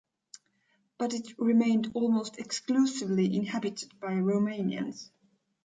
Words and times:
But 0.97 1.13
it 1.13 1.37
remained 1.37 1.91
almost 1.93 2.39
exclusively 2.39 3.35
inhabited 3.37 3.99
by 3.99 4.13
Romanians. 4.13 5.11